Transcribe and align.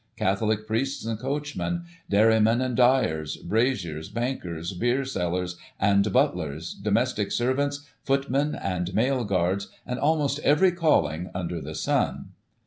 Catholic 0.17 0.65
priests 0.65 1.05
and 1.05 1.19
coachmen, 1.19 1.83
dairy 2.09 2.39
men 2.39 2.59
and 2.59 2.75
dyers, 2.75 3.37
braziers, 3.37 4.09
bankers, 4.09 4.73
beer 4.73 5.05
sellers 5.05 5.57
and 5.79 6.11
butlers, 6.11 6.73
domestic 6.73 7.31
servants, 7.31 7.87
footmen 8.03 8.55
and 8.55 8.95
mail 8.95 9.23
guards, 9.25 9.67
and 9.85 9.99
almost 9.99 10.39
every 10.39 10.71
calling 10.71 11.29
under 11.35 11.61
the 11.61 11.75
sun. 11.75 12.29